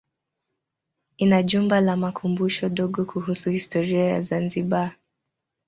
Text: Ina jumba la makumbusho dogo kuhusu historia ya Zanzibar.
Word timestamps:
Ina 1.17 1.43
jumba 1.43 1.81
la 1.81 1.95
makumbusho 1.95 2.69
dogo 2.69 3.05
kuhusu 3.05 3.49
historia 3.49 4.05
ya 4.05 4.21
Zanzibar. 4.21 4.95